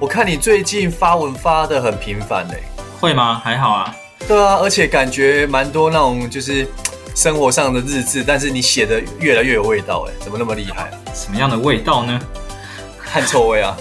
[0.00, 2.62] 我看你最近发文发的很频繁嘞，
[3.00, 3.40] 会吗？
[3.42, 3.94] 还好啊。
[4.26, 6.66] 对啊，而且感觉蛮多那种就是
[7.14, 10.90] 生活上的日志，但是你写的越来越有味道哎，怎么那么厉害啊？
[11.14, 12.20] 什么样的味道呢？
[13.04, 13.76] 汗臭味啊！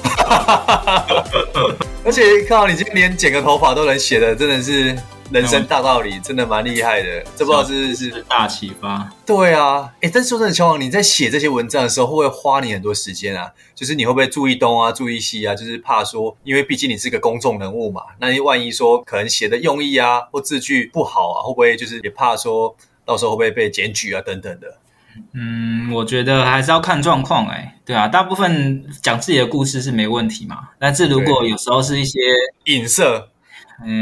[2.06, 4.96] 而且看到你今天连剪个头发都能写的，真的是。
[5.34, 9.12] 人生大道理真的蛮厉害的，这不知道是是大启发。
[9.26, 13.52] 对啊，哎，但是说真的，乔王，你在写这些文章的时候，会不会花你很多时间啊？
[13.74, 15.56] 就是你会不会注意东啊，注意西啊？
[15.56, 24.68] 就是怕说，因为毕竟你是个公众人物嘛，那你万一说可能写的用意啊或字句不好啊，会不会就是也怕说到时候会不会被检举啊等等的？
[25.34, 32.20] 嗯，我觉得还是要看状况哎，对啊，大部分讲自己的故事是没问题嘛，但是如果有时候是一些
[32.66, 33.30] 影射，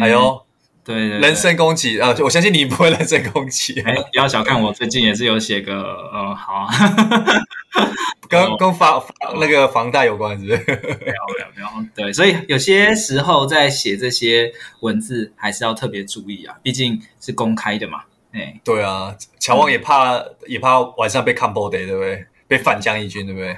[0.01, 0.41] 哎呦。
[0.83, 2.15] 对，对，对，人身攻击啊！
[2.19, 3.79] 我相信你不会人身攻击。
[3.85, 6.69] 哎，不要小看我，最近也是有写个呃，好啊，
[8.27, 9.03] 跟 跟房
[9.39, 10.57] 那个房贷有关，是不是？
[10.57, 11.85] 没有没有没有。
[11.95, 18.01] 对，所以有些时候在写这些文字，还是要特别注意啊，毕竟是公开的嘛。
[18.33, 22.25] 哎，对啊，乔旺也怕、嗯、也怕晚上被看 body，对不对？
[22.51, 23.55] 被反将一军，对不对？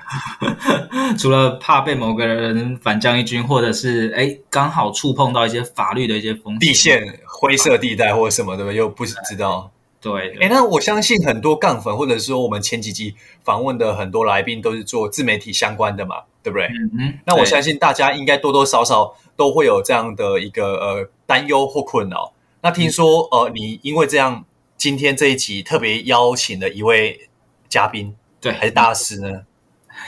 [1.17, 8.77] 除了怕被某个人反将一军，或者是哎，刚好触碰到一些法律的一些风险、地线、灰色地带或者什么，对不对？
[8.77, 9.71] 又不知道。
[9.99, 16.67] 对，哎，那我相信很多杠粉，或者说我们前几集访问的很多来宾，都是做自媒体相关的嘛，对不对？
[16.67, 17.13] 嗯嗯。
[17.25, 22.31] 那我相信大家应该多多少少都会有这样的一个呃担忧或困扰。
[22.61, 24.45] 那听说、嗯、呃，你因为这样，
[24.77, 27.27] 今天这一集特别邀请了一位
[27.67, 28.15] 嘉宾。
[28.43, 29.41] 对，还是大师呢？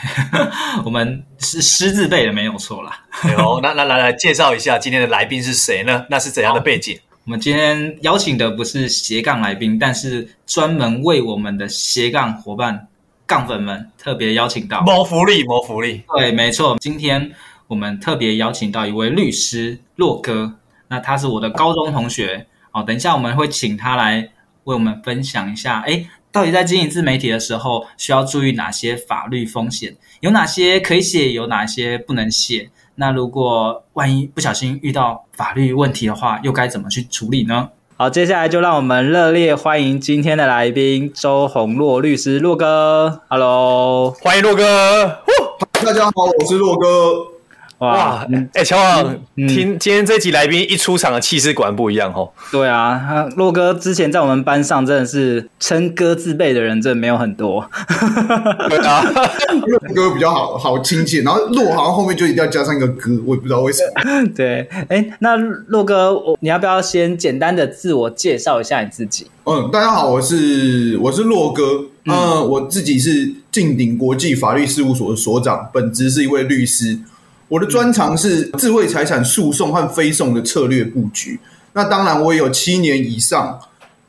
[0.84, 3.06] 我们是师字辈的，没有错啦。
[3.38, 6.06] 有，那那来来介绍一下今天的来宾是谁呢？
[6.09, 7.00] 那是怎样的背景？
[7.24, 12.88] 我们今天邀请的不是斜杠来宾，但是专门为我们的斜杠伙伴、
[13.25, 14.81] 杠粉们特别邀请到。
[14.81, 16.03] 谋福利，谋福利。
[16.18, 16.75] 对，没错。
[16.79, 17.31] 今天
[17.68, 20.56] 我们特别邀请到一位律师洛哥，
[20.90, 22.47] 那他是我的高中同学。
[22.72, 24.29] 哦，等一下我们会请他来
[24.66, 25.81] 为我们分享一下。
[25.81, 29.96] 诶到底在经营自媒体的时候，需要注意哪些法律风险？
[30.19, 32.69] 有哪些可以写，有哪些不能写？
[32.96, 37.69] 那如果万一不小心遇到法律问题的话，又该怎么去处理呢？
[37.95, 43.22] 好，接下来就让我们热烈欢迎今天的来宾周鸿洛律师，洛哥。
[43.29, 45.24] Hello，欢迎洛哥。
[45.85, 47.34] 大家好，我是洛哥。
[47.80, 52.31] 哇，哎，乔王，听今天这集来宾一出场的气势果然不一样哦。
[52.50, 57.69] 对啊，洛哥之前在我们班上真的是称哥自辈的人，真的没有很多。
[58.69, 64.28] 对啊，洛哥比较好好亲切，然后洛好像后面就一定要加上一个哥，我也不知道为什么。
[64.34, 69.28] 对，哎，那洛哥，我你要不要先简单的自我介绍一下你自己？
[69.44, 77.00] 嗯，大家好，我是我是洛哥，嗯，嗯我自己是晋鼎国际法律事务所的所长，本职是一位律师。
[77.47, 81.39] 我的专长是智慧财产诉讼和非讼的策略布局。
[81.73, 83.59] 那当然，我也有七年以上，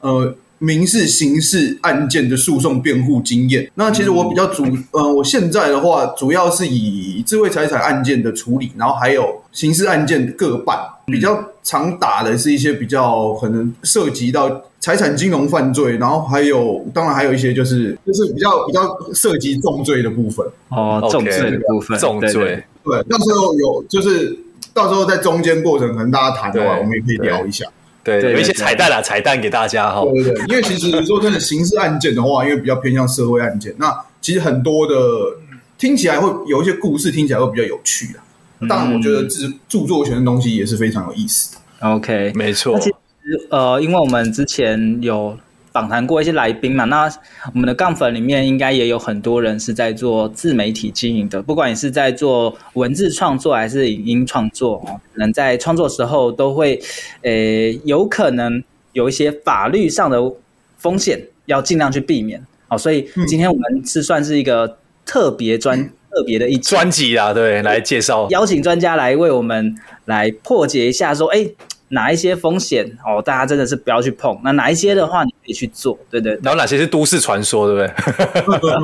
[0.01, 3.71] 呃，民事、刑事案件的诉讼辩护经验。
[3.75, 10.79] 那其实我比较主，呃，我现在的话，主要是以智慧财产案件的处理，然后还有刑事案件各半。
[11.07, 18.81] 比较常打的是一些比较可能涉及到财产金融犯罪，然后还有，当然还有一些就是就是比较比较
[19.13, 20.45] 涉及重罪的部分。
[20.71, 22.65] 哦，重罪的部分，重罪。
[22.87, 24.39] 对，到时候有就是
[24.73, 27.67] 到时候在中间过程，可能大家谈的话，我们也可以聊一下。
[28.05, 30.03] 对，对，有一些彩蛋啊，彩蛋给大家哈。
[30.03, 34.95] 对对对，因为其实说真的，刑事案件的话，因为比较偏向社会案件，那其实很多的
[35.77, 38.23] 听起来会有一些故事，听起来会比较有趣啊。
[38.69, 41.61] 当然，我觉得着著作权的东西也是非常有意思的。
[41.81, 42.79] OK，没错。
[42.79, 42.95] 其实
[43.51, 45.37] 呃，因为我们之前有。
[45.77, 47.05] 访谈过一些来宾嘛，那
[47.53, 54.79] 我们的杠粉里面应该也有很多人是在做自媒体经营的，不管你是在做文字创作还是影音创作，
[55.13, 56.81] 可能在创作时候都会，
[57.21, 57.31] 呃，
[57.85, 58.65] 有可能
[58.95, 60.19] 有一些法律上的
[60.79, 62.43] 风险，要尽量去避免。
[62.69, 69.77] 好，所以今天我们是算是一个特别专、嗯、特别的一专辑啊，对，来介绍，邀请专家来为我们
[70.07, 71.51] 来破解一下，说，哎。
[71.89, 73.23] 哪一些风险哦？
[73.23, 74.39] 大家真的是不要去碰。
[74.43, 76.41] 那哪一些的话，你可以去做，对对，对。
[76.43, 77.97] 然后哪些是都市传说，对不
[78.61, 78.77] 对？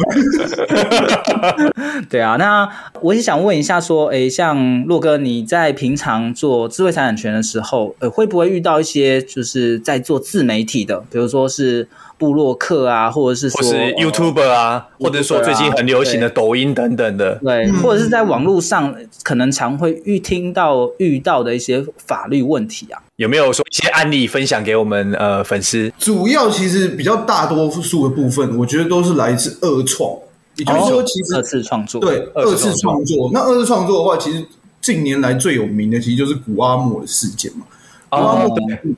[2.08, 2.37] 对啊。
[2.37, 2.69] 那
[3.00, 11.88] 我也想问一下，说，哎，像洛哥，你在平常做智慧财产权的时候，呃，会不会遇到一些就是在做自媒体的，比如说是？
[12.22, 25.92] 部落客啊，或者是说或是 YouTuber 啊，或者说最近很流行的抖音等等的，对，对或者是在网络上可能常会遇听到遇到的一些法律问题啊，有没有说一些案例分享给我们呃粉丝？
[25.98, 30.16] 主要其实比较大多数的部分，我觉得都是来自二创，
[30.54, 33.30] 也就是说，其实二次创作，对，二次创作。
[33.32, 34.46] 那二次创作的话，其实
[34.80, 37.66] 近年来最有名的，其实就是古阿莫的事件嘛。
[38.12, 38.55] 哦，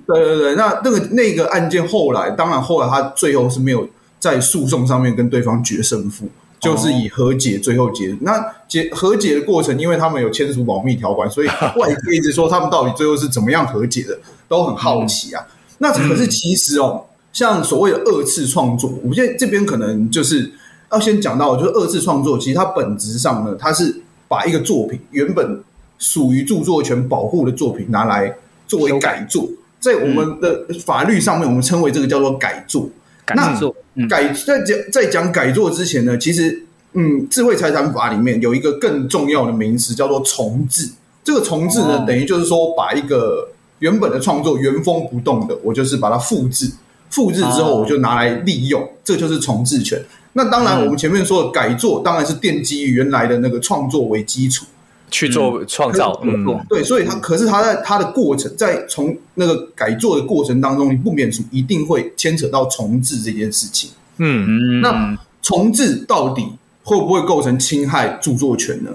[0.09, 3.89] 对对对，那那个那个案件后来，当然后来他最后是没有
[4.19, 6.29] 在诉讼上面跟对方决胜负，
[6.59, 8.17] 就是以和解最后结。
[8.23, 14.19] 那结和解的过程，因为他们有签署保密条款，所以外界一直说他们到底最后是怎么样和解的，
[14.49, 15.47] 都很好奇啊。
[15.79, 20.51] 那可是其实哦，像所谓的二次创作，我现在这边可能就是
[20.91, 25.63] 要先讲到，就是二次创作，其实它本质上呢，它是把一个作品原本
[26.01, 28.35] 属于著作权保护的作品拿来。
[28.67, 32.89] 作为改作，在我们的法律上面，我们称为这个叫做改作。
[33.25, 36.63] 改作，那改在讲在讲改作之前呢，其实，
[36.93, 40.91] 嗯，智慧财产法里面有一个更重要的名词叫做重置。
[41.23, 46.71] 这个重置呢，等于就是说，把一个原本的创作原封不动的，我就是把它复制，
[47.09, 49.99] 复制之后我就拿来利用，这就是重置权。
[50.35, 54.67] 那当然，我们前面说的改作，当然是奠基于原来的那个创作为基础。
[55.15, 66.45] 去做创造，嗯，对，所以他可是他在他的过程，在从那个改做的过程当中，你不免俗一定会牵扯到重置这件事情，嗯，那重置到底
[66.83, 68.91] 会不会构成侵害著作权呢？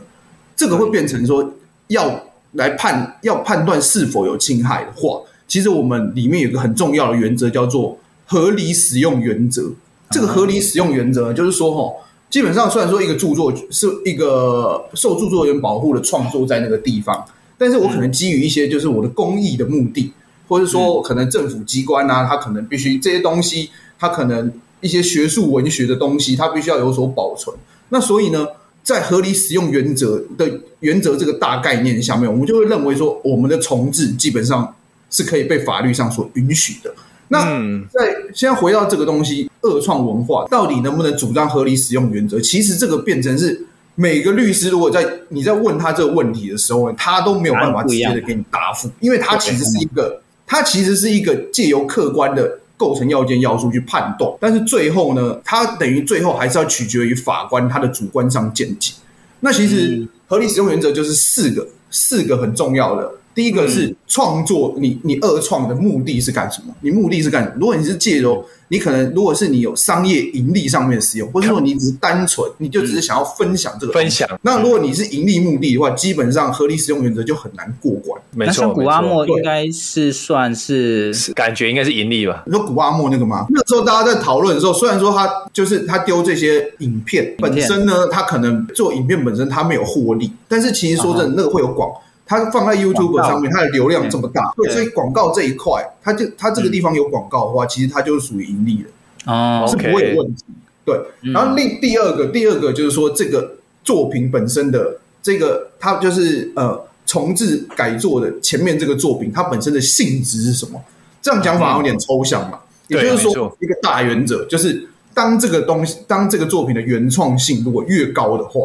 [0.57, 1.53] 这个会变成说
[1.87, 9.71] 要来判要判断是否有侵害的话，其实我们里面有一个很重要的原则叫做合理使用原则。
[10.11, 11.93] 这个合理使用原则就是说，哈。
[12.29, 17.25] 基本上，虽然说一个著作是一个受著作权保护的创作在那个地方，
[17.57, 20.13] 但是我可能基于一些就是我的公益的目的，
[20.47, 27.55] 或者说可能政府机关啊，他可能必须这些东西，他可能一些学术文学的东西，他必须要有所保存。
[27.89, 28.45] 那所以呢，
[28.83, 34.75] 在合理使用原则的原则这个大概念下面，我们就会认为说，我们的重制基本上
[35.09, 36.93] 是可以被法律上所允许的。
[37.29, 37.43] 那
[37.89, 42.39] 在现在回到这个东西，二创文化到底能不能主张合理使用原则？
[42.39, 43.65] 其实这个变成是
[43.95, 58.93] 每个律师如果在你在问他这个问题的时候呢，他都没有办法直接的给你答复，因为他其实是一个，他其实是一个借由客观的构成要件要素去判断，但是最后呢，他等于最后还是要取决于法官他的主观上见解。
[59.41, 63.11] 那其实合理使用原则就是四个，四个很重要的。
[63.35, 66.73] 第一个是创作，你你二创的目的是干什么？
[66.81, 67.55] 你目的是干什么？
[67.59, 74.27] 如果你是借由你可能，如果是你有商业盈利上面的使用，或者说你只是单纯，你就只是想要分享这个分享。
[74.41, 78.21] 那如果你是盈利目的的话，基本上合理使用原则就很难过关。
[78.31, 82.43] 没错，像谷阿莫应该是算是感觉应该是盈利吧？
[82.45, 83.45] 你说古阿莫那个吗？
[83.49, 91.89] 那时候大家在讨论的时候，虽然说他就是他丢这些影片本身呢，他可能做影片本身他没有获利，但是其实说真的，那个会有广。
[92.29, 98.89] 它放在 YouTube 上面，它的流量这么大，对，所以广告这一块，它就它这个地方有广告的话，其实它就是属于盈利的，
[99.25, 100.43] 哦，是不会有问题。
[100.85, 100.95] 对，
[101.33, 110.79] 然后另第二个，第二个就是说，这个作品本身的这个，它就是呃重置改作的前面这个作品，它本身的性质是什么？
[111.23, 112.59] 这样讲法有点抽象嘛。
[112.89, 118.61] 也就是说，一个大原则就是，当这个东西，当这个作品的原创性如果越高的话，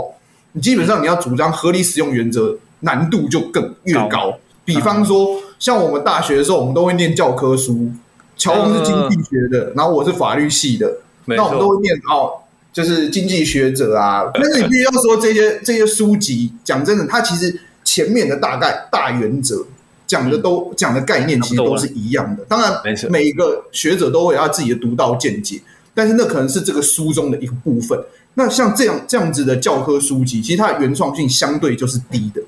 [0.52, 2.58] 你基本上你要主张合理使用原则。
[2.84, 4.38] 难度就更越高，高。
[4.64, 7.90] 比方说，像我们大学的时候，我们都会念教科书。
[8.36, 14.24] 乔王是经济学的，然后我是法律系的，那我们都会念哦，就是经济学者啊。
[14.34, 19.64] 但是你必须要说这些这些书籍，讲真的，它其实前面的大概大原则
[20.04, 22.44] 讲的都讲的概念其实都是一样的。
[22.48, 22.72] 当然，
[23.08, 25.60] 每一个学者都会有他自己的独到见解，
[25.94, 27.96] 但是那可能是这个书中的一个部分。
[28.34, 32.42] 那像这样这样子的教科书籍，其实它的原创性相对就是低的。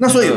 [0.00, 0.30] 那所以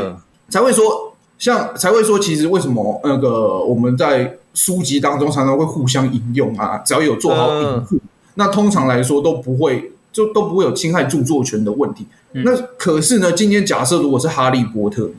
[0.50, 8.00] 才会说，像才会说，其实为什么那个我们在书籍当中常常会互相引用啊，只要有做好引述，嗯、
[8.34, 12.06] 那通常来说都不会就都不会有侵害著作权的问题。
[12.34, 15.10] 嗯、那可是呢，今天假设如果是哈利波特，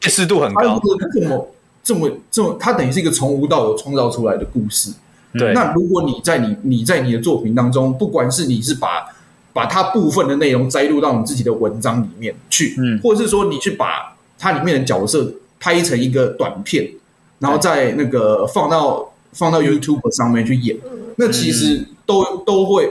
[0.00, 0.78] 辨识度很高，
[1.12, 1.48] 这么
[1.82, 4.92] 这么这么，它等于是一个从无到有创造出来的故事。
[5.32, 9.06] 对，那如果你在你你在你的作品当中，不管是你是把
[9.56, 16.86] 把它部分的内容摘录到你自己的文章里面去，嗯，或者是说你去把它里面的角色拍成一个短片，
[17.38, 20.76] 然后再那个放到放到 YouTube 上面去演，
[21.16, 22.86] 那其实都都会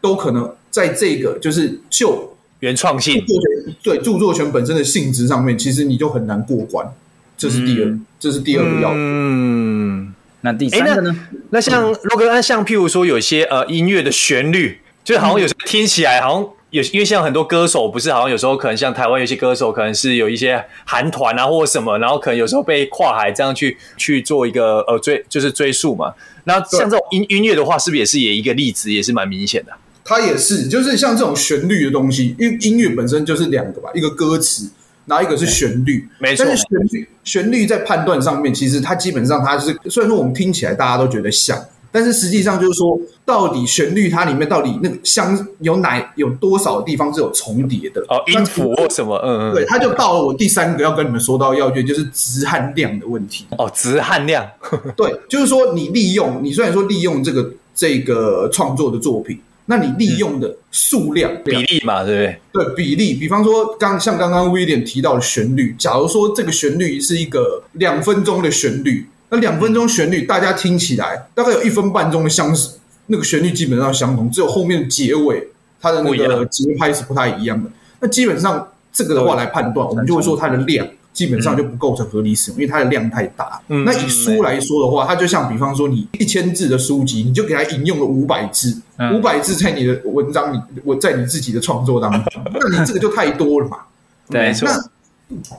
[0.00, 6.92] 都可能在这个就是就原创性著作权对著作权本身的性质上面，其实你就很难过关。
[7.38, 8.90] 这是第二，这是第二个要。
[8.92, 10.12] 嗯。
[10.40, 11.16] 那第三个呢？
[11.30, 26.14] 那，那像洛哥，那像譬如说，有些呃音乐的旋律，就好像有时候听起来好像有，因为像很多歌手不是好像有时候可能像台湾有些歌手可能是有一些韩团啊或者什么，然后可能有时候被跨海这样去去做一个呃追就是追溯嘛。
[26.44, 29.72] 那像这种音音乐的话，是不是也是也一个例子，也是蛮明显的？
[30.04, 34.70] 它也是，就是像这种旋律的东西，因为音乐本身就是两个吧，一个歌词。
[35.04, 36.46] 然后一个是旋律，没错。
[36.46, 41.60] 但是旋律旋律在判断上面，其实它基本上它是虽然说我们听起来大家都觉得像，
[41.92, 48.00] 但是实际上就是说，到底旋律它里面到底那个相有哪有多少地方是有重叠的？
[48.08, 49.14] 哦，音符或什么？
[49.22, 49.54] 嗯嗯。
[49.54, 53.46] 对，它就到了我第三个要跟你们说到要诀，就是值和量的问题。
[53.58, 54.44] 哦，值和量。
[54.96, 59.38] 对，就是说你利用你虽然说利用这个这个创作的作品。
[59.64, 62.64] 那你利用的数量、嗯、比例嘛，对不对？
[62.64, 63.14] 对，比例。
[63.14, 75.48] 比方说，刚像刚刚威廉提到的旋律，假如说这个旋律是一个两分钟的旋律，那两分钟旋律大家听起来大概有一分半钟的相似，那个旋律基本上相同，只有后面的结尾
[75.80, 77.70] 它的那个节拍是不太一样的。
[77.98, 80.86] 那基本上这个的话来判断，我们就会说它的量。
[81.12, 83.60] 基本上就不构成合理使用，因为它的量太大。
[83.68, 88.80] 嗯、那以书来说的话，它就像比方说，你一千字的书籍，你就给它引用了五百字，
[89.12, 93.80] 五百、嗯、字在你的文章里，我在你自己的创作当中，那你这个就太多了嘛？
[94.30, 94.54] 对。
[94.62, 94.90] 那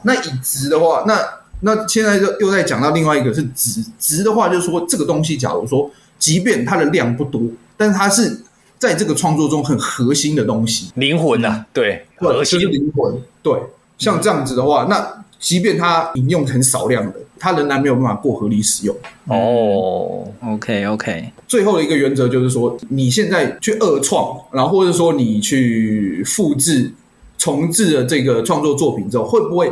[0.02, 1.20] 那以值的话，那
[1.64, 5.90] 那现在又又在讲到另外一个是值，值的话就是说，这个东西，假如说，
[6.20, 7.42] 即便它的量不多，
[7.76, 8.42] 但是它是
[8.78, 13.54] 在这个创作中很核心的东西，灵魂啊，对，核心灵魂，对，
[13.98, 15.24] 像这样子的话，那。
[15.44, 18.96] 即便它引用很少量的，它仍然没有办法过合理使用。
[19.26, 21.34] 哦、oh，OK OK。
[21.50, 26.90] 最后的一个原则就是说，你现在去二创，然后或者说你去复制、
[27.38, 29.70] 重置了这个创作作品之后，会不会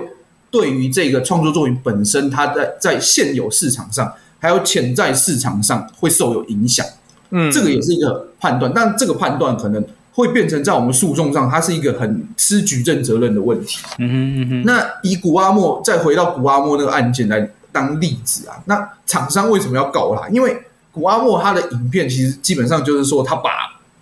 [0.51, 6.85] 对于这个创作作品本身，它在在现有市场上还有潜在市场上会受有影响？
[7.31, 9.83] 嗯，这个也是一个判断，但这个判断可能。
[10.13, 13.79] 会变成在我们诉讼上，它是一个很吃举证责任的问题。
[13.97, 14.63] 嗯哼嗯哼。
[14.65, 20.27] 那以古阿莫再回到古阿莫那个案件来当例子啊，那厂商为什么要告他？
[20.27, 20.53] 因为
[20.91, 23.51] 古阿莫他的影片其实基本上就是说，他把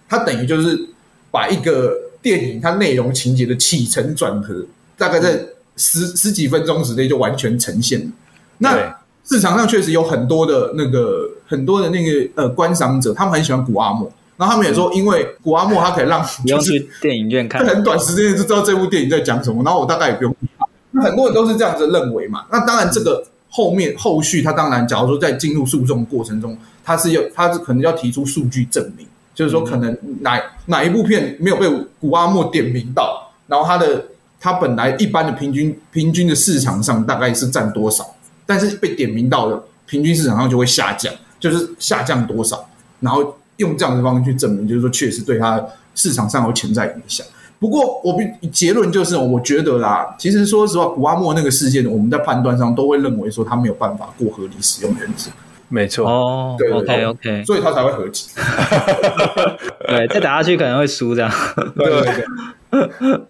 [0.09, 0.89] 他等于就是
[1.29, 4.65] 把一个电影它内容情节的起承转合，
[4.97, 5.39] 大概在
[5.79, 8.11] 十十几分钟之内就完全呈现了。
[8.59, 8.95] 那
[9.25, 14.11] 市场上确实有很多的那个很多的那个呃观赏者，他们很喜欢古阿莫。
[14.37, 19.61] 然后他们也说，因为古阿莫他可以让就是电影院看，很短时间就知道这部电影在讲什么。
[19.65, 20.67] 然后我大概也不用看。
[20.91, 22.45] 那很多人都是这样子认为嘛。
[22.49, 29.05] 那当然，这个后面后续，他当然，假如说在进入诉讼过程中，他是要他是可能要提出数据证明，
[29.35, 31.69] 就是说可能哪哪一部片没有被
[31.99, 34.05] 古阿莫点名到，然后他的
[34.39, 38.15] 它本来一般的平均平均的市场上大概是占多少，
[38.45, 42.69] 但是被点名到了平均市场上就会下降，就是下降多少，
[42.99, 43.35] 然后。
[43.59, 45.61] 用这样的方式去证明，就是说确实对它
[45.93, 47.27] 市场上有潜在影响。
[47.59, 48.17] 不过我
[48.53, 55.29] 结论就是，我觉得啦，其实说实话，古阿莫那个事件，我们在判断上都会认为说他没有办法过合理使用原则。
[55.69, 58.25] 没错哦，对，OK OK，所以他才会和解。
[59.87, 61.31] 对，再打下去可能会输这样。
[61.75, 62.25] 对对对。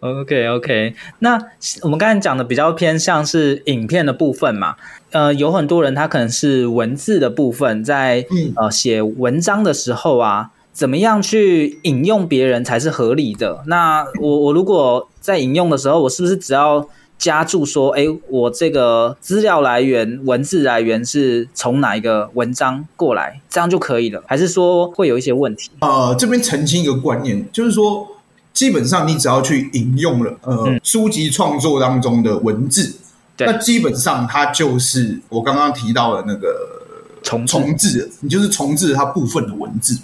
[0.01, 1.39] OK OK，那
[1.83, 4.75] 我们刚才讲的比较偏向是影片的部分嘛？
[5.11, 13.63] 呃，有很多人他可能是文字的部分，在呃写文章的时候啊，怎么样去引用别人才是合理的？
[13.67, 16.85] 那我我如果在引用的时候，我是不是只要
[17.19, 24.23] 加注说，哎，我这个资料来源、文字来源是从哪一个文章过来，这样就可以了？
[24.25, 25.69] 还是说会有一些问题？
[25.81, 28.07] 呃，这边澄清一个观念，就是说。
[28.51, 32.93] 基本上，你只要去引用了呃、嗯、书籍创作当中的文字，
[33.37, 36.81] 对那基本上它就是我刚刚提到的那个
[37.23, 39.97] 重重制，你就是重置它部分的文字。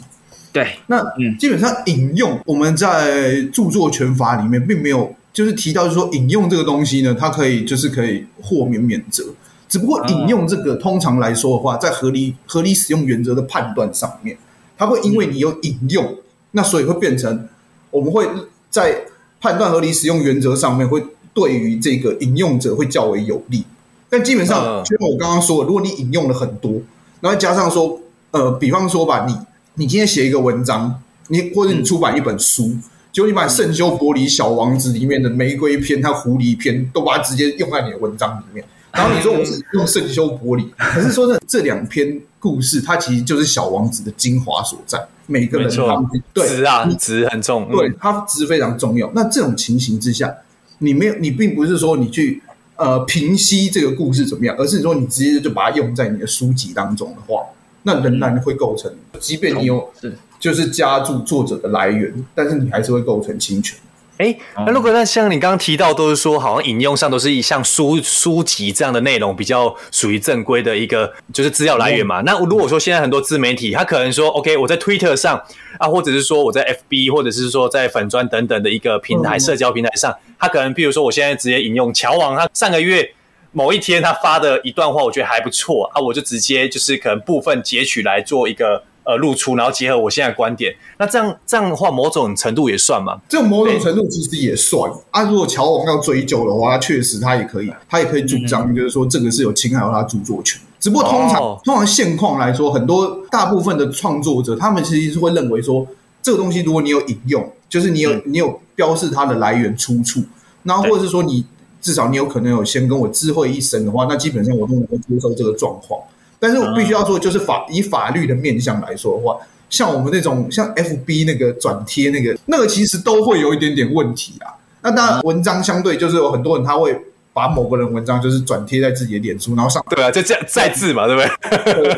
[0.53, 9.25] 对，那嗯，基本上引用我们在著作权法里面并没有就是提到，就是说引用这个东西呢，它可以就是可以豁免免责，
[9.67, 14.37] 只不过引用这个，通常来说的话，在合理合理使用原则的判断上面，
[14.77, 16.15] 它会因为你有引用，
[16.51, 17.49] 那所以会变成
[17.91, 18.25] 我们会
[18.69, 19.01] 在
[19.41, 23.65] 判断合理使用原则上面，会对于这个引用者会较为有利。
[24.09, 26.81] 但基本上，就像我刚刚说的，如果你引用了很多，
[27.19, 27.99] 然后加上说，
[28.31, 29.35] 呃，比方说吧，你
[29.73, 32.71] 你今天写一个文章，你或者你出版一本书，
[33.15, 38.62] 结果你把《圣修伯里小王子》里面的玫瑰篇、它狐狸篇都把它直接用在你的文章里面。
[38.91, 45.01] 然后你说我是用圣修伯里， 可是说这这两篇故事，它其实就是小王子的精华所在。
[45.27, 49.10] 每个人他们对值啊，值很重，对，它值非常重要。
[49.15, 50.36] 那这种情形之下，
[50.79, 52.41] 你没有，你并不是说你去
[52.75, 57.43] 呃平息这个故事怎么样，而是说你直接就把它用在你的书籍当中的话，
[57.87, 59.91] 那仍然会构成，即便你有
[60.39, 63.77] 就是加注作者的来源，但是你还是会构成侵权。
[64.17, 72.21] 哎，那如果那像你刚刚提到，都是说好像引用上都是一项书书籍这样的内容，比较属于正规的一个就是资料来源嘛。
[72.21, 75.41] 那如果说现在很多自媒体，他可能说，OK，我在 Twitter 上
[75.79, 83.13] 啊，或者是说我在 FB，或者是说在粉砖等等的一个平台社交平台上，他可能譬如说，我现在直接引用乔王他上个月
[83.55, 88.83] 某一天他发的一段话，我觉得还不错啊，我就直接就是可能部分截取来做一个。
[89.07, 93.21] 呃，露出，然后结合我现在的观点，那这样这样的话，某种程度也算嘛？
[93.29, 95.21] 这种某种程度其实也算啊。
[95.29, 100.59] 如果乔王要追究的话，确实他也可以，他也可以主张，就是说这个是有侵害到他著作权。
[100.79, 105.85] 只不过通常、哦、通常现况来说，很多大部分的创作者，他们其实是会认为说，
[106.24, 110.24] 这个东西如果你有引用，就是你有、嗯、你有标示它的来源出处，
[110.63, 111.45] 然后或者是说你
[111.85, 116.01] 至少你有可能有先跟我知会一声的话，那基本上我都能够接受这个状况。
[116.39, 119.37] 但是我必须要说，就是法以法律的面向来说的话，
[119.69, 124.57] 像我们那种像 FB 那个转贴那个那个，其实都会有一点点问题啊。
[124.81, 126.99] 那当然，文章相对就是有很多人他会
[127.33, 131.63] 把某个人文章就是转贴在自己的脸书，然后上对啊，就这样再字嘛，对不对？
[131.65, 131.93] 对，对，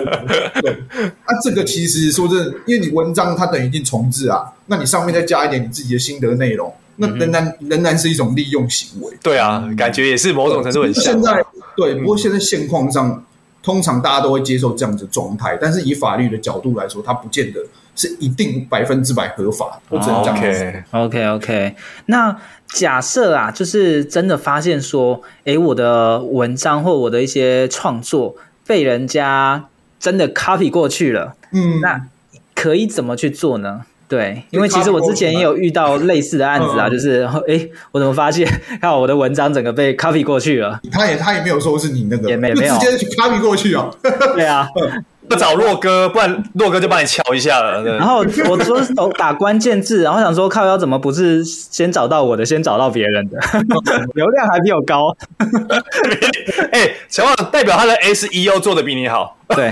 [0.61, 1.11] 对，对。
[1.25, 9.17] 那这个其实说真的，因为你文章它等于已经重置啊，那你上面再加一点你自己的心得内容，那仍然仍然是一种利用行为。
[9.23, 11.03] 对啊，感觉也是某种程度很像。
[11.03, 11.43] 现在
[11.75, 13.23] 对，不过现在现况上。
[13.63, 17.59] 通常大家都会接受这样子的状态，但是以法律的角度来说，它不见得
[17.97, 19.81] 是一定百分之百合法。
[19.89, 20.83] 我只能这样子。
[20.91, 22.33] OK OK，那
[22.67, 29.65] 假设啊，就是真的发现说，诶，我的文章或我的一些创作被人家
[29.99, 32.07] 真的 copy 过去了，嗯，那
[32.55, 33.81] 可以怎么去做呢？
[34.07, 38.47] 对，因为其实我之前也有遇到类似的案子啊，就是哎，我怎么发现，
[38.79, 40.79] 看我的文章整个被 copy 过去了？
[40.91, 43.89] 他也他也没有说是你那个，也没没有直接去 copy 过去啊？
[44.33, 44.65] 对啊，
[45.27, 47.83] 不找洛哥，不然洛哥就帮你瞧一下了。
[47.97, 53.37] 然后我说打关键字，然后想说靠腰怎么不是先找到我的，先找到别人的，
[54.15, 55.13] 流量还比我高。
[56.71, 59.69] 哎，乔王代表他的 SEO 做的比你好，对，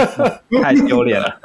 [0.61, 1.37] 太丢脸了。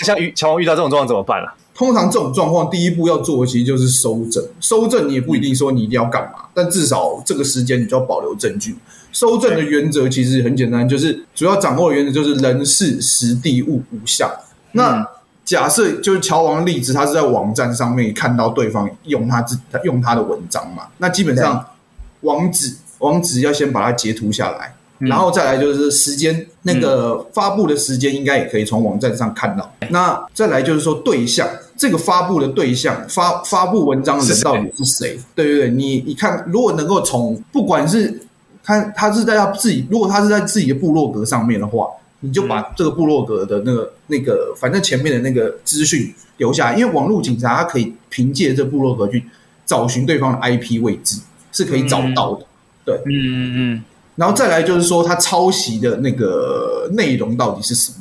[0.00, 1.54] 像遇乔王遇到这种状况怎么办啊？
[1.76, 4.42] 通常这种状况，第一步要做的其实就是收证。
[4.60, 8.74] 收证你也不一定说你一定要干嘛，但至少这个时间你就要保留证据。
[9.12, 14.30] 收证的原则其实很简单，就是主要掌握的原则就是人事、时地、物、五项。
[14.72, 15.06] 那
[15.44, 21.64] 假设就是乔王例子，他是在网站上面看到对方用他自他用他的文章嘛，那基本上
[22.22, 24.72] 网址网址要先把它截图下来。
[24.98, 29.70] 然后再来就是时间，那个发布的时间应该也可以从网站上看到。
[29.90, 35.18] 那再来就是说对象，这个发布的对象，发发布文章的人到底是谁？
[35.34, 38.22] 对对对，你你看，如果能够从不管是
[38.62, 41.86] 看他是在他自己，如果他是在自己的部落格上面的话，
[42.20, 49.22] 你就把这个部落格的那个那个，反正前面的那个资讯留下来，因为网络警察他可以凭借这部落格去
[49.66, 51.20] 找寻对方的 IP 位置，
[51.52, 52.46] 是可以找到的。
[52.84, 53.84] 对，嗯嗯嗯。
[54.14, 57.98] 然后再来就是说，他抄袭的那个内容到底是什么？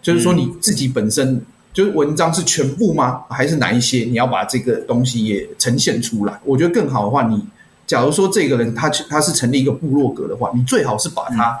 [0.00, 1.42] 就是说你自己本身
[1.78, 3.20] 就是文章是全部吗？
[3.30, 3.98] 还是哪一些？
[4.00, 6.36] 你要把这个东西也呈现出来。
[6.44, 7.40] 我觉得更好的话，你
[7.86, 11.56] 假如说这个人他他是成立一个部落格的话，你最好是把他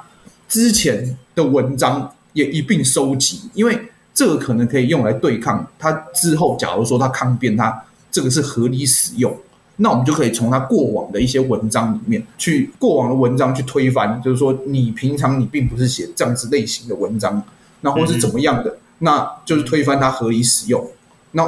[0.48, 3.78] 之前的文章也一并收集，因为
[4.12, 6.56] 这个可能可以用来对抗他之后。
[6.58, 9.32] 假如说他抗辩，他这个是合理使用。
[9.76, 17.40] 那我们就可以从他过往的一些文章里面去过往的文章去推翻，就是说你平常你并不是写这样子类型的文章，
[17.82, 20.88] 那或是怎么样的，那就是推翻它合理使用。
[21.32, 21.44] 那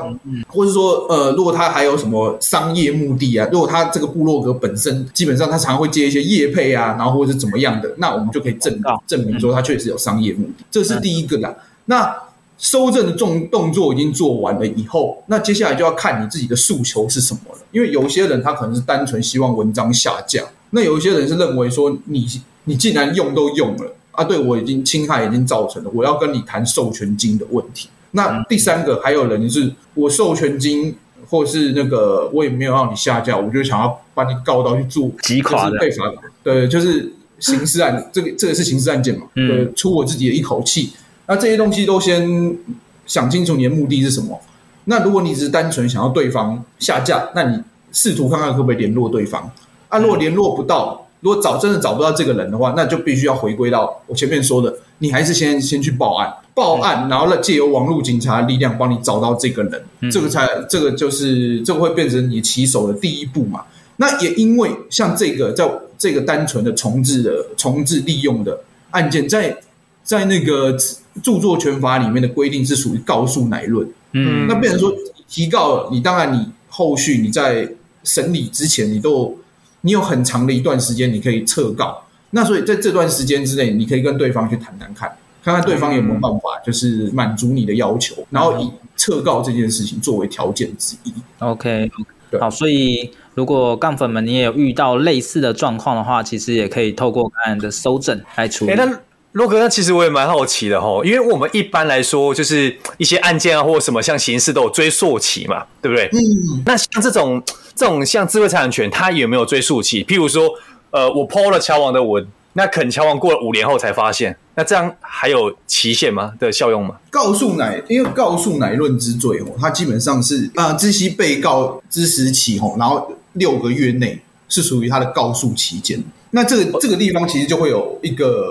[0.47, 11.57] 或者说呃，如果他还有什么商业目的啊，如果他这个部落格本身基本上他常会接一些业配啊，然后或者是怎么样的，那我们就可以证证明说他确实有商业目的，这是第一个啦。
[11.87, 12.15] 那
[12.59, 17.59] 收证的重动作已经做完了以后，那接下来就要看你自己的诉求是什么了。
[17.73, 22.27] 因为有些人他可能是单纯希望文章下架，那有一些人是认为说你
[22.65, 27.89] 你既然用都用了啊，对我已经侵害已经造成了，我要跟你谈授权金的问题。
[28.13, 30.97] 那第三个还有人就是我授权金，
[31.29, 36.13] 或是那个我也没有让你下架，我就想要把你告到去做击垮的被罚。
[36.43, 40.93] 对，就是刑事案，这个这个是刑事案件嘛，对，出我自己的一口气。
[41.27, 42.59] 那这些东西都先
[43.07, 44.41] 想清楚你的目的是什么。
[44.87, 49.49] 那如果你只是单纯想要对方下架，那你试图看看可不可以联络对方。
[49.89, 63.65] 啊，如果联络不到，如果找真的找不到这个人的话，那就必须要回归到我前面说的，你还是先先去报案，报案，然后呢借由网络警察力量帮你找到这个人，嗯、这个才这个就是这个会变成你起手的第一步嘛。
[63.97, 68.59] 那也因为像这个在这个单纯的重置的重置利用的
[68.93, 69.55] 案件，在
[70.03, 70.75] 在那个
[71.23, 74.91] 著作权法里面的规定是属于告诉乃论，嗯，那变成说
[75.29, 77.69] 提告了，你当然你后续你在
[78.05, 79.37] 审理之前，你都。
[79.83, 82.03] 你有很长的一段时间，你可以撤告。
[82.33, 85.11] 那所以在这段时间之内，你可以跟对方去谈谈看，
[85.43, 91.13] 看看对方有没有办法，就是满足你的要求，然后以撤告这件事情作为条件之一。
[91.41, 91.91] OK，
[92.39, 92.49] 好。
[92.49, 98.71] 所以如果杠粉们你也有遇到类似的状况的话，其实也可以透过个案的搜证来处理。
[98.71, 99.01] 欸、那
[99.33, 106.09] 洛哥，那其实我也蛮好奇的哈，因为我们一般来说就是一些案件啊，或者什么像刑事都有追溯期嘛，对不对？
[106.13, 106.63] 嗯。
[106.65, 107.43] 那像这种。
[107.81, 110.05] 这种像智慧财产权，它有没有追溯期？
[110.05, 110.51] 譬如说，
[110.91, 116.35] 呃，我 po 了乔王的文，那可能乔王过了五年后才发现，那这样还有期限吗？
[116.39, 116.97] 的效用吗？
[117.09, 126.05] 告诉乃，因为告诉乃论之罪哦，它基本上是啊，知悉被告之时起吼，然后六个月内是属于他的告诉期间。
[126.33, 128.45] 那这个这个地方其实就会有一个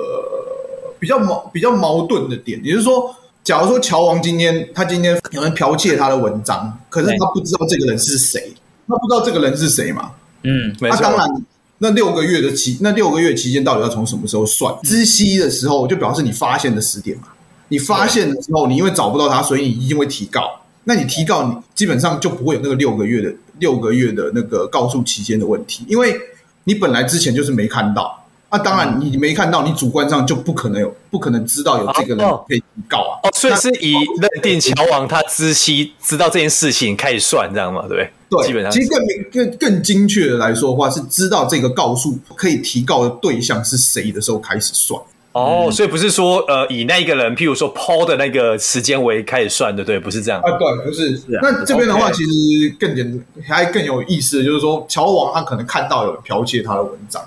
[0.98, 8.52] 比较矛比较矛盾的点，也就是说，假如说乔王今天他今天有人剽窃他的文章，可是他不知道这个人是谁。
[8.90, 10.12] 他不知道这个人是谁嘛？
[10.44, 11.46] 嗯，那、啊、当然，
[11.78, 14.74] 那六个月的期，那六个月期间到底要从什么时候算？
[14.84, 17.28] 知悉的时候就表示你发现的时点嘛。
[17.68, 20.60] 你发现的时候，你因为找不到他，所以你一定会提告。
[20.86, 26.20] 那你提告，你基本上就不会有那个六个月的六个月的那个告诉期间的问题，因为
[26.64, 28.26] 你本来之前就是没看到。
[28.52, 33.22] 那、啊、当然，你没看到，你主观上就不可能有，不可能知道有这个人可以告啊。
[33.22, 37.82] 哦，所以是以认定乔王他知悉知道这件事情开始算，这样嘛？
[37.88, 38.10] 对不对？
[38.30, 45.00] 对，基本上其实更更更精确的来说的话，是知道这个告诉可以提告的对象是谁的时候开始算。
[45.32, 50.50] 哦，嗯、所以不是说呃以那个人，譬如说 PO 的那个时间为开始算的，对，不是这样啊？
[50.58, 51.16] 对，不是。
[51.16, 57.22] 是啊、那这边的话，其实更简还更有意思的就是说，乔王他可能看到有人剽窃他的文章。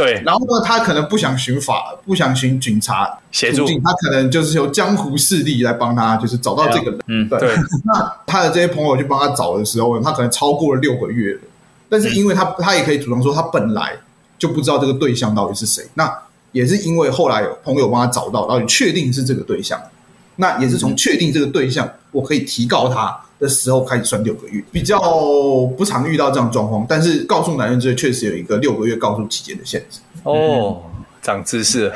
[0.00, 7.00] 对，然后呢，他可能不想寻法，不想寻警察协助，他可能就是由江湖势力来帮他，就是找到这个人。
[7.06, 7.38] 嗯，对。
[7.38, 11.40] 对 那他的这些朋友去帮他找的时候，他可能超过了六个月了。
[11.88, 13.92] 但是因为他，嗯、他也可以主张说，他本来
[14.38, 15.84] 就不知道这个对象到底是谁。
[15.94, 16.10] 那
[16.52, 19.78] 也是因为后来有朋友帮他找到，然后确定是这个对象。
[20.40, 24.98] 那也是从确定这个对象，我可以提告他的时候开始算六个月，比较
[25.76, 26.84] 不常遇到这样状况。
[26.88, 30.00] 但是告诉男人之罪确实有一个六个月告诉期间的限制。
[30.24, 30.82] 哦，
[31.22, 31.90] 长知识。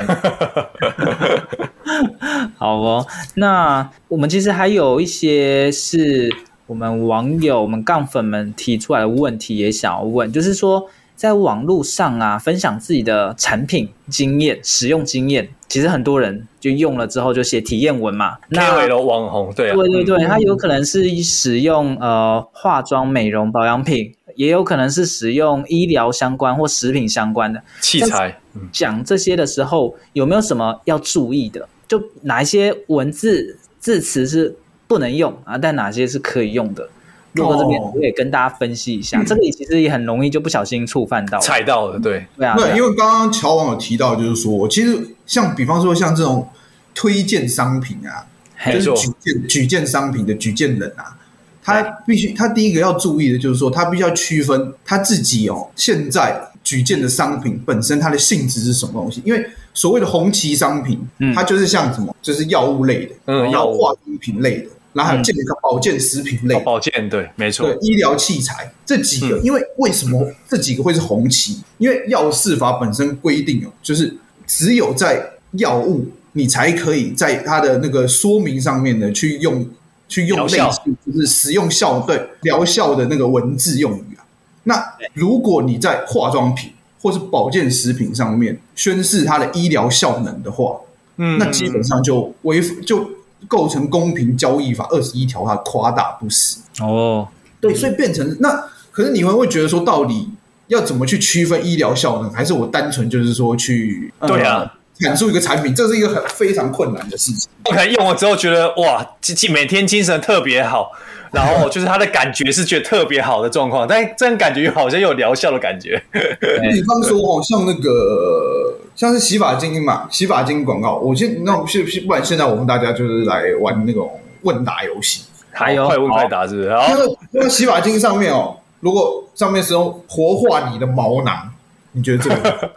[2.57, 6.33] 好哦，那我们其实还有一些是
[6.67, 10.89] 我们网友、我们杠粉们提出来的问题，也想要问，就是说。
[11.15, 18.37] 在网络上啊，分享自己的产品经验、使用经验，其实很多人就用了之后就写体验文嘛。
[18.49, 28.39] 那为了网红，对啊，对对对，它有可能是使用呃化妆、美容、保养品，也有可能是使用医疗相关或食品相关的器材。
[28.71, 31.67] 讲这些的时候，有没有什么要注意的？
[31.87, 34.55] 就哪一些文字字词是
[34.87, 35.57] 不能用啊？
[35.57, 36.89] 但哪些是可以用的？
[37.35, 42.25] 洛哥这边我也跟大家分析一下，哦、这个其实也很容易就不小心触犯到踩到了，对。
[42.37, 46.47] 对啊，对，因为刚刚乔王有提到，就是说，其实像比方说像这种
[46.93, 48.25] 推荐商品啊，
[48.71, 51.17] 就是举荐举荐商品的举荐人啊，
[51.63, 60.99] 他必须他第一个要注意的就是说，他必须要区分他自己哦，现在举荐的商品本身它的性质是什么东西，因为所谓的红旗商品，
[61.35, 64.69] 它就是像什么，就是药物类的，嗯，药化妆品类的。
[64.95, 71.61] 然后还有健康保健食品类，保健对，没错，对医疗器材这几个，因为为什么这几个会是红旗？
[71.79, 74.15] 因为药事法本身规定哦，就是
[74.47, 79.67] 只有在药物，你才可以在它的那个说明上面呢去用
[80.07, 84.23] 去用类似就是使用效对疗效的那个文字用语啊。
[84.63, 84.81] 那
[85.13, 90.79] 如果你在化妆品或是保健食品上面宣示它的医疗效能的话，
[91.17, 93.09] 嗯，那基本上就违就。
[93.47, 96.57] 构成公平交易法二十一条，它夸大不实。
[96.81, 97.27] 哦，
[97.59, 100.29] 对，所以变成那，可是你们会觉得说，到底
[100.67, 104.73] 要怎么去区分医疗效能，还是我单纯就是说去对啊。
[104.97, 107.49] 阐述一个产品，这是一个很非常困难的事情。
[107.65, 109.05] 我可能用了之后觉得哇，
[109.51, 110.89] 每天精神特别好，
[111.35, 116.01] 然后就是他的感觉是觉得特别好的状况，但这样感觉又好像有疗效的感觉。
[116.09, 124.09] 比方说哦，像那个像是洗发精嘛，洗发精广告，我现那我是不然现在我们大家就是来玩那种
[124.43, 126.73] 问答游戏，还有快问快答是不是？
[126.73, 131.51] 好，那个那个洗发精上面哦，如果上面是用活化你的毛囊，
[131.91, 132.71] 你觉得这个？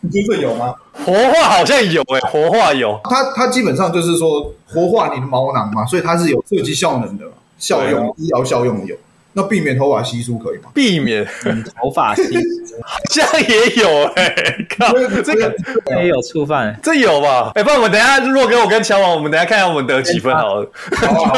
[0.00, 0.74] 你觉得这有吗？
[1.04, 2.98] 活化好像有诶、欸，活化有。
[3.04, 7.24] 它它基本上就是说活化你的毛囊嘛，所以它是有刺激效能的
[7.58, 8.96] 效用，啊、医疗效用有。
[9.32, 10.70] 那避免头发稀疏可以吗？
[10.74, 15.54] 避免、嗯、 头发稀疏好像也有诶、欸，靠， 这个
[16.02, 17.52] 也有触犯，这有吧？
[17.54, 20.68] 哎、欸，不然我们等一下若哥我跟乔王，我们等一下看一下我们得几分好了。
[20.96, 21.30] 好啊，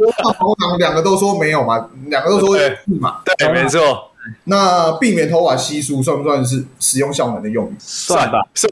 [0.00, 4.12] 活化毛囊两个都说没有嘛，两个都说是嘛，对，对，没错。
[4.44, 7.74] 那避免头发稀疏算不算是使用效能的用语？
[7.78, 8.70] 算吧，算。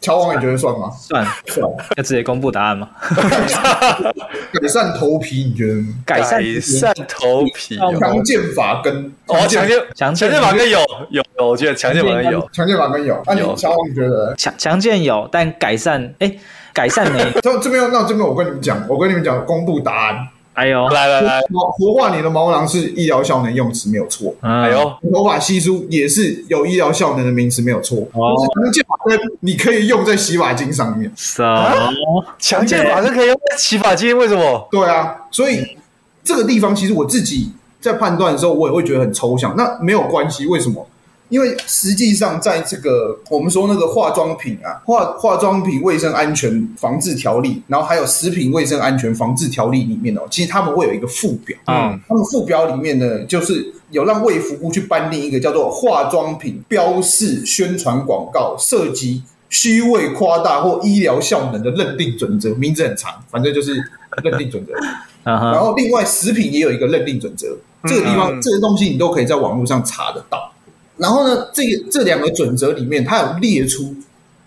[0.00, 0.90] 乔王，你觉得算吗？
[0.90, 1.64] 算，算。
[1.96, 2.88] 要直接公布答案吗？
[4.52, 5.80] 改善头皮，你觉得？
[6.04, 9.12] 改善改善头皮，强健发根。
[9.26, 10.80] 哦，强健强健发根有
[11.10, 13.22] 有，我觉得强健发根有，强健发根有。
[13.26, 14.34] 那你乔王，你觉得？
[14.36, 16.36] 强强健有，但改善，哎，
[16.74, 17.24] 改善没。
[17.40, 20.28] 这这边，那这边我跟你们讲，我跟你们讲，公布答案。
[20.56, 21.40] 哎呦，来来来，
[21.78, 24.34] 活化你的毛囊是医疗效能用词，没有错。
[24.40, 27.98] 哎呦，头发稀疏也是有医疗效能的名词，没有错。
[28.14, 31.12] 哦，强健发根你可以用在洗发精上面。
[31.14, 32.24] 什么？
[32.38, 34.16] 强健发根可以用在洗发精？
[34.16, 34.66] 为什么？
[34.70, 35.76] 对啊，所以
[36.24, 39.54] 这个地方其实我自己在判断的时候，我也会觉得很抽象。
[39.58, 40.86] 那没有关系，为什么？
[41.28, 63.74] 因为实际上，在这个我们说那个化妆品啊，化化妆品卫生安全防治条例，然后还有食品卫生安全防治条例里面哦，其实他们会有一个附表，嗯，他们附表里面呢，就是有让卫福部去颁定一个叫做化妆品标示宣传广告涉及虚伪夸大或医疗效能的认定准则，名字很长，反正就是
[64.22, 64.72] 认定准则。
[65.24, 67.48] 然后另外食品也有一个认定准则，
[67.84, 70.52] 这个地方这些东西你都可以在网络上查得到。
[70.98, 73.94] 然后呢，这个这两个准则里面，它有列出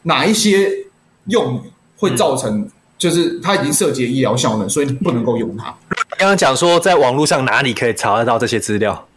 [0.04, 0.70] 哪一些
[1.26, 1.60] 用语
[1.98, 5.76] 会造成，就是它已经涉及医疗效能，所以你不能够用它。
[6.18, 9.08] 刚刚讲说，在网络上哪里可以查得到这些资料？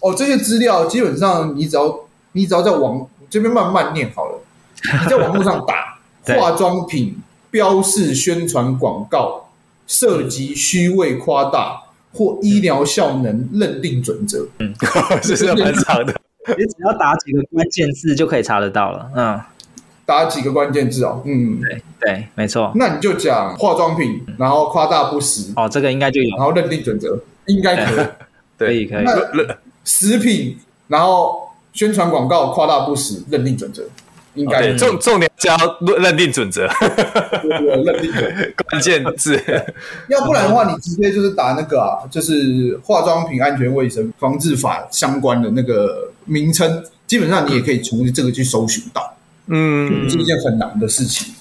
[0.00, 2.00] 哦，这些资料基本上你只要
[2.32, 4.40] 你只要在网这边慢慢念好了，
[5.02, 5.98] 你在网络上打
[6.36, 7.18] 化妆品
[7.50, 9.48] 标示宣传广告
[9.86, 14.74] 涉及虚伪夸大或医疗效能认定准则，嗯，
[15.22, 16.14] 这是蛮长的。
[16.56, 19.10] 你只要打几个关键字就可以查得到了。
[19.14, 19.40] 嗯，
[20.06, 21.22] 打几个关键字哦。
[21.24, 22.72] 嗯，对对，没错。
[22.74, 25.52] 那你就讲化妆品，然后夸大不实。
[25.56, 26.36] 哦，这个应该就有。
[26.36, 28.06] 然后认定准则应该可以。
[28.58, 29.04] 可以可以。
[29.04, 29.14] 那
[29.84, 33.82] 食品，然后宣传广告夸大不实，认定准则
[34.34, 35.56] 应该重重点加
[35.98, 36.66] 认定准则。
[37.42, 39.40] 认定准关键字。
[40.08, 46.08] 要不然的话，你直接就是打那个啊，就是化妆品安全卫生防治法相关的那个。
[46.26, 49.16] 名称基本上你也可以从这个去搜寻到，
[49.48, 51.34] 嗯，是一件很难的事情。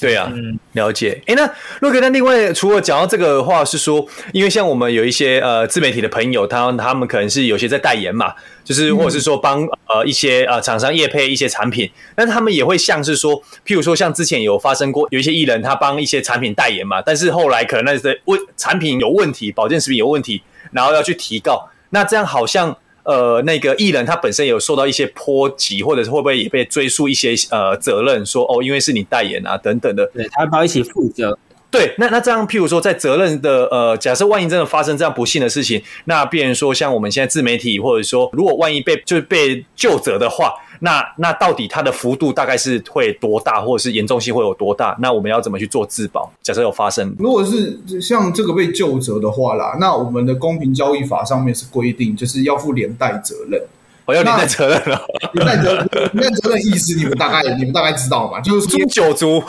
[0.00, 0.32] 对啊，
[0.72, 1.20] 了解。
[1.26, 8.32] 哎，那洛哥，那另外除了讲到这个的话，是说，因为像我们有一些呃自媒体的朋友，他他们可能是有些在代言嘛，
[8.64, 22.76] 就是或者是说帮呃一些呃厂商业配一些产品，但他们也会像是说，譬如说像之前有发生过有一些艺人他帮一些产品代言嘛，但是后来可能那些问产品有问题，保健食品有问题，然后要去提告，那这样好像。
[23.08, 28.26] 呃，那个艺人他本身有受到一些波及，或者是会不会也被追溯一些呃责任？
[28.26, 31.38] 说哦，因为是你代言啊等等的，对，他要一起负责？
[31.70, 40.52] 对，那那这样，譬如说在责任的呃，假设万一真的发生这样不幸的事情，那必然说像我们现在自媒体，或者说如果万一被就是被就责的话。
[40.80, 44.96] 那那到底它的幅度大概是会多大，或者是严重性会有多大？
[45.00, 46.30] 那我们要怎么去做自保？
[46.42, 53.62] 假设有发生，如果是像这个被救责的话啦，那我们的公平交易法上面是规定，就是要负连带责任。
[54.04, 58.40] 我要连带责任了， 连带责任，连带责任意思你们大概你们大概知道嘛？
[58.40, 59.42] 就是诛九族。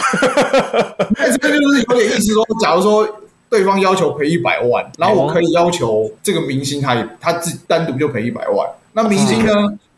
[1.15, 3.07] 那这个就是有点意思说，假如说
[3.49, 8.67] 对方要求赔一百万，然后我可以要求这个明星他也他自己单独就赔一百万。
[8.93, 9.53] 那明星呢？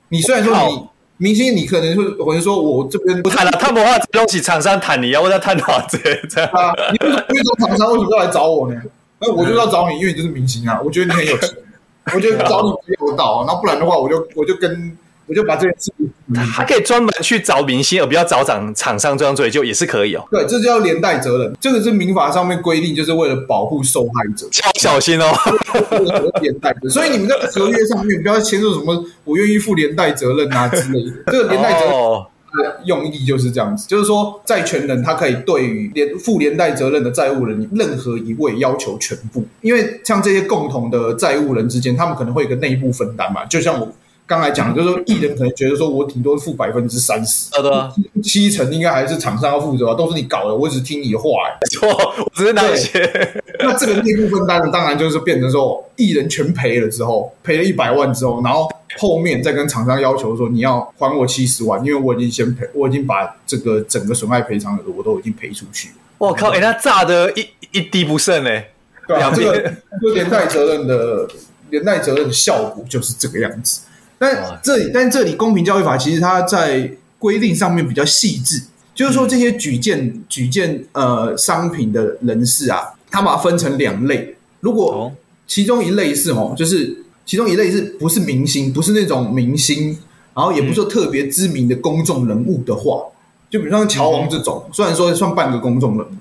[0.09, 0.90] 你虽然说你。
[1.21, 6.73] 明星，你可能会我就说我这边不谈了，他不怕东西厂商谈你啊，我在探讨这这样啊。
[6.91, 8.81] 你为什么这种厂商为什么要来找我呢？
[9.19, 10.81] 那我就要找你，因为你就是明星啊。
[10.83, 11.49] 我觉得你很有钱，
[12.15, 13.45] 我觉得找你比较有道。
[13.45, 15.91] 那不然的话，我就我就跟我就把这件事，
[16.55, 20.27] 他可以专门去找明星，而不要找厂厂商这样追究，也是可以哦。
[20.29, 21.53] 对，这就叫连带责任。
[21.61, 25.31] 这个是民法上面规定，就是为了保护受害者，超小心哦。
[26.41, 31.11] 连带的，所以你们在合约上面不要签署什么“我愿意负连带责任”啊之类的。
[31.31, 43.87] 这个连带责任的用意就是这样子，就是说债权人他可以对于连负连带责任的债务人任何一位要求全部，因为像这些共同的债务人之间，他们可能会有个内部分担嘛，就像我。
[44.31, 53.01] 刚才讲，就是说艺人可能觉得说，我顶多付百分之三十，好的，七成应该还是厂商要负责吧，都是你搞的，我只是听你的话，哎，错，我只是拿钱。
[53.59, 65.89] 那这个内部分担呢，当然就是变成说，艺人全赔了之后，赔了一百万之后，然后后面再跟厂商要求说，你要还我七十万，因为我已经先赔，我已经把这个整个损害赔偿的我都已经赔出去。
[66.17, 68.69] 我靠，哎，那炸的一一滴不剩哎，
[69.05, 71.27] 对啊，这个就连带责任的
[71.69, 73.81] 连带责任的效果就是这个样子。
[74.21, 78.61] 但这里，但这里公平交易法其实它在规定上面比较细致，
[78.93, 84.35] 就是说这些举荐举荐呃商品的人士啊，他把它分成两类。
[84.59, 85.11] 如果
[85.47, 89.97] 其中一类是哦，就是其中一类是不是明星，不是那种明星，
[90.35, 93.05] 然后也不是说特别知名的公众人物的话，
[93.49, 96.11] 就比如像乔王这种，虽然说算半个公众人物，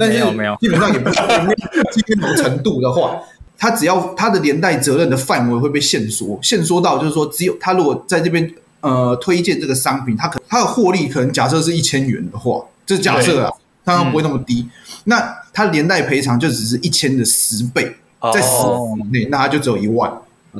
[0.00, 0.18] 但是
[0.58, 1.20] 基本上也不是
[2.16, 3.20] 那种程度的话。
[3.58, 8.48] 他只要他的连带责任的范围会被限缩，限缩到就是说，只有他如果在这边
[8.80, 13.52] 呃推荐这个商品，他可他的获利可能假设是一千元的话，这是假设啊，
[13.84, 14.60] 当然不会那么低。
[14.60, 14.70] 嗯、
[15.04, 17.96] 那他连带赔偿就只是一千的十倍，
[18.32, 18.64] 在十
[19.10, 20.12] 倍内，那他就只有一万。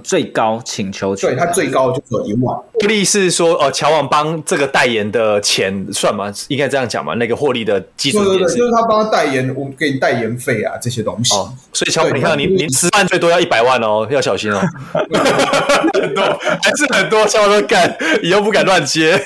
[0.02, 2.54] 最高请求权，对，他最高就只有一万。
[2.78, 6.30] 获利是说，呃，乔王帮这个代言的钱算吗？
[6.48, 7.14] 应该这样讲嘛？
[7.14, 11.34] 那个获利的基础点是，就是他帮他代言，我给你代言费啊，这些东西。
[11.34, 14.60] 哦，所以乔王，你看，你你十万最多要一百万哦，要小心哦。
[14.92, 16.22] 很 多
[16.62, 19.18] 还是很多，乔王都干，以后不敢乱接。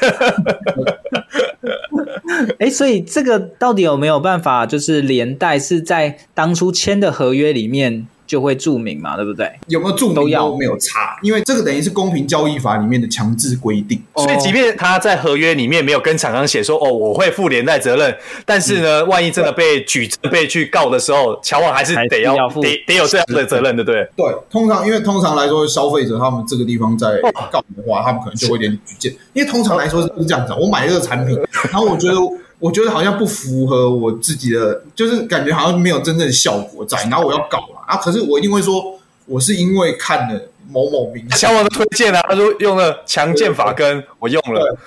[2.59, 4.65] 哎、欸，所以这个到底有没有办法？
[4.65, 8.07] 就是连带是在当初签的合约里面。
[8.31, 9.51] 就会注明嘛，对不对？
[9.67, 14.01] 有没有注明都要没有差，因为这个等于是公平交易法里面的强制规定。
[14.15, 18.17] 所以，即便他在合约里面没有跟厂商写说，哦，我会负连带责任，
[18.47, 24.09] 但是呢，万一真的被举证、被去告的时候，乔王还是得要，要得得有这样的责任，对不对？
[24.17, 31.37] 对，通常因为通常来说，消费者他们这个地方在告的话，他们可能就会有点举荐，因为通常来说是这样子，我买这个产品，
[31.73, 32.15] 然后我觉得。
[32.61, 37.97] 我觉得好像不符合我自己的，就是感觉好像没有真正的效果在，然后我要搞了啊！
[37.97, 44.79] 可是我一定会说，我是因为看了某某明星乔王的推荐啊，他说用了强健法根，我用了，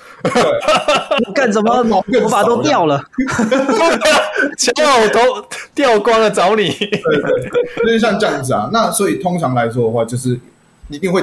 [1.34, 1.84] 干什么？
[2.20, 3.02] 头发都掉了，
[4.58, 5.20] 乔王我头
[5.74, 6.70] 掉光了，找你。
[6.70, 7.50] 对对，
[7.84, 8.70] 就是像这样子啊。
[8.72, 10.38] 那所以通常来说的话，就是
[10.88, 11.22] 一定会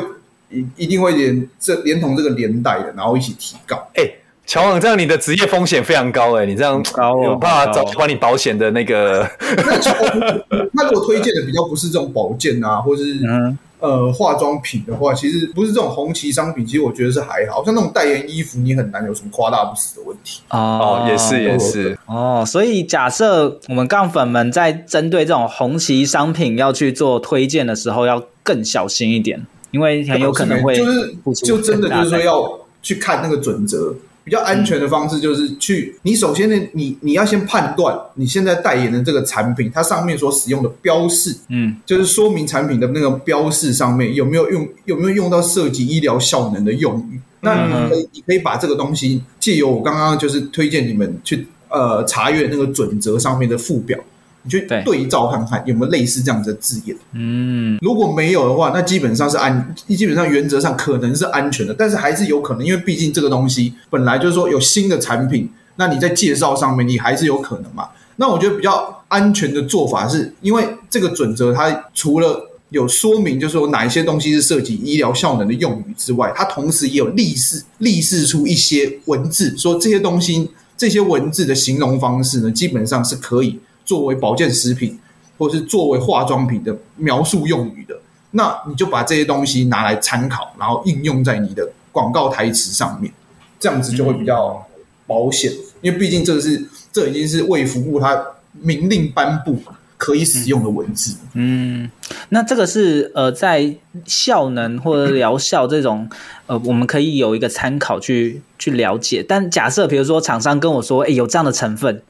[0.50, 3.76] 一一定会连这连同这个连带的，然后一起提高。
[3.96, 4.18] 哎、欸。
[4.44, 9.26] 乔王，这样你的职业风险非常高哎，你这样高，有办法找管理保险的那个。
[9.40, 22.44] 那如果推荐的比较不是这种保健啊，或者是嗯呃化妆品的话，其实不是这种红旗商品，其实我觉得是还好，像那种代言衣服，你很难有什么夸大不实的问题哦，也是也是哦。
[22.46, 33.96] 所以假设我们杠粉们在针对这种红旗商品要去做推荐的时候，要更小心一点，因为很有可能会就是就真的就是说要去看那个准则。
[34.24, 47.20] 比较安全的方式就是去，你首先呢，你你要先判断你现在代言的这个产品，它上面所使用的标示，嗯，就是说明产品的那个标示上面有没有用有没有用到涉及医疗效能的用语。
[47.42, 53.98] 那你可以你可以把这个东西借由我刚刚就是推荐你们去呃查阅那个准则上面的附表。
[54.44, 56.98] 你去对照看看有没有类似这样子的字眼。
[57.14, 67.90] 嗯，如果没有的话，那基本上是安，基本上原则上可能是安全的，但是还是有可能，因为毕竟这个东西本来就是说有新的产品，那你在介绍上面你还是有可能嘛。
[68.18, 83.60] 那我觉得比较安全的做法是，因为这个准则它除了有说明，就是说哪一些东西是涉及医疗效能的用语之外，它同时也有立示立示出一些文字，说这些东西这些文字的形容方式呢，基本上是可以。
[83.92, 84.98] 作为保健食品，
[85.38, 88.00] 或是作为化妆品的描述用语的，
[88.32, 93.12] 那你就把这些东西拿来参考，然后应用在你的广告台词上面，
[93.60, 94.66] 这样子就会比较
[95.06, 95.52] 保险。
[95.52, 98.18] 嗯、因为毕竟这个是这已经是卫福部它
[98.54, 99.62] 明令颁布
[99.98, 101.18] 可以使用的文字。
[101.34, 101.92] 嗯，嗯，
[102.30, 103.76] 那这个是呃，在
[104.06, 106.10] 效能或者疗效这种
[106.48, 109.22] 呃，我们可以有一个参考去去了解。
[109.28, 112.02] 但假设比如说厂商跟我说，哎，有这样的成分。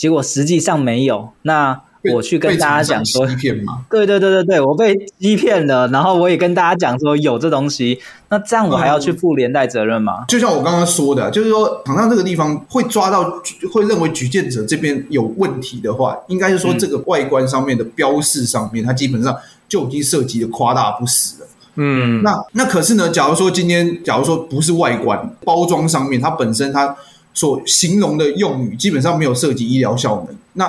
[0.00, 1.78] 结果实际上没有，那
[2.14, 3.84] 我去跟大家讲说欺骗嘛。
[3.92, 10.20] 对对对对对，我被欺骗了，然后我也跟大家讲说有这东西，那这样我还要去负连带责任吗？
[10.20, 19.36] 嗯、就像我刚刚说的，就是说，厂商这个地方会抓到，会认为举荐者这边有问题的话，应该是说这个外观上面的标示上面，它基本上
[19.68, 21.46] 就已经涉及的夸大不实了。
[21.74, 26.96] 嗯，那那可是呢，假如说今天，假如说不是外观包装上面，它本身它
[27.40, 30.68] 所形容的用语基本上没有涉及医疗效能，那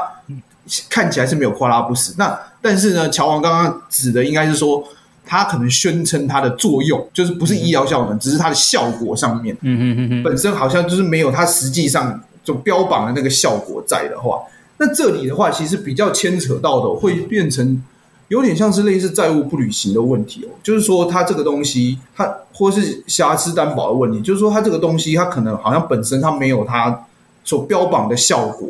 [0.90, 2.14] 看起来是没有夸大不实。
[2.18, 4.82] 那但是呢，乔王刚刚指的应该是说，
[5.26, 14.40] 他可能宣称它的作用就是不是医疗效能，只是它的效果上面，嗯嗯嗯嗯，本身好像就是没有它实际上就标榜的那个效果在的话，
[14.78, 17.84] 那这里的话其实比较牵扯到的会变成。
[18.32, 27.06] 有点像是类似债务不履行的问题哦，就是说它这个东西，它或是瑕疵担保的问题，就是说它这个东西，它可能好像本身它没有它
[27.44, 28.70] 所标榜的效果，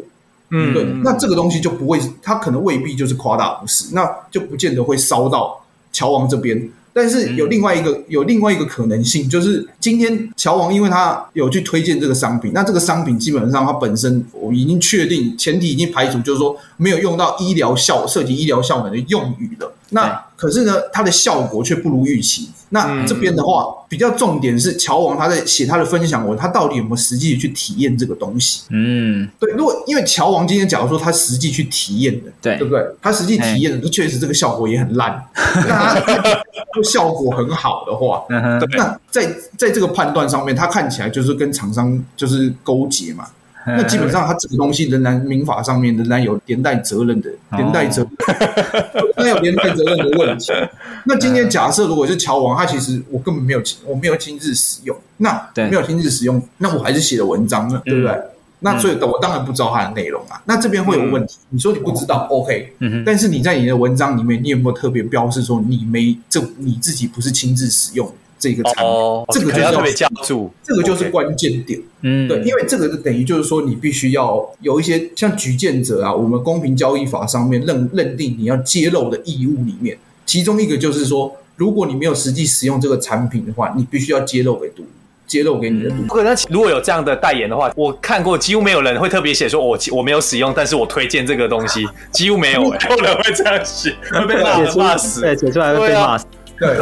[0.50, 6.68] 嗯，对，那这个东西就不会，它可能未必就是夸大不实，那就不见得会烧到乔王这边。
[6.94, 19.74] 但是有另外一个、嗯、有另外一个可能性，就是今天乔王因为他有去推荐这个商品，那这个商品基本上它本身我已经确定前提已经排除，就是说没有用到医疗效涉及医疗效能的用语了。
[19.92, 22.50] 那可是呢，它的效果却不如预期。
[22.74, 28.62] 那这边的话，嗯、比较重点是乔王他在写他的分享文，他到底有没有实际去体验这个东西？
[28.70, 29.52] 嗯，对。
[29.52, 32.82] 如果因为乔王今天假如说他实际去体验的，对对不对？
[33.02, 35.22] 他实际体验的，确实这个效果也很烂。
[35.36, 43.28] 那他效果很好的话，那在在这个判断上面，他看起来就是跟厂商就是勾结嘛。
[43.78, 50.52] 那基本上，他这个东西仍然民法上面仍然有连带责任的，连带责任， 那有连带责任的问题。
[51.06, 58.16] 那今天假设如果是乔王，他其实我根本没有亲，我没有亲自使用，那没有亲自使用，那我还是写了文章呢，对不对？
[58.64, 60.40] 那所以，我当然不知道它的内容啊。
[60.46, 61.38] 那这边会有问题。
[61.50, 62.72] 你说你不知道，OK，
[63.04, 68.14] 但是你在你的文章里面，你有没有特别标示说你没这你自己不是亲自使用？
[68.42, 71.80] 这个产品，哦、这个就是要特别加注，这个就是关键点。
[72.02, 84.84] 嗯，对，因为这个就等于就是说，你必须要有一些像举荐者啊，我们公平交易法上面认认定你要揭露的义务里面，其中一个就是说，如果你没有实际使用这个产品的话，你必须要揭露给读，
[85.28, 85.98] 揭露给你的读。
[86.08, 96.26] 不可能，如果有这样的代言的话，我看过几乎没有人会特别写说我我没有使用，但是我推荐这个东西，几乎没有、欸，没有人会这样写， 会被骂骂死，对，写出来会被骂死。
[96.62, 96.78] 对，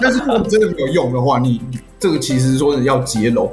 [0.00, 1.60] 但是如果你真的没有用的话，你
[2.00, 3.52] 这个其实说是要揭露。